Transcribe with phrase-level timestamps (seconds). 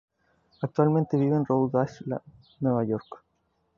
[0.63, 2.21] Actualmente vive en Rhode Island,
[2.59, 3.23] Nueva York.